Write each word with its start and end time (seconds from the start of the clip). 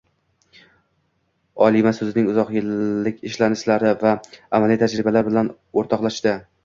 olima 1.65 1.93
o’zining 2.05 2.31
uzoq 2.31 2.49
yillik 2.55 3.21
izlanishlari 3.33 3.93
va 4.07 4.15
amaliy 4.61 4.81
tajribalari 4.85 5.29
bilan 5.33 5.53
o’rtoqlashdi 5.83 6.35